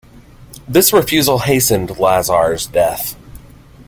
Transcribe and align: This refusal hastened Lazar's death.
This 0.67 0.91
refusal 0.93 1.37
hastened 1.37 1.99
Lazar's 1.99 2.65
death. 2.65 3.15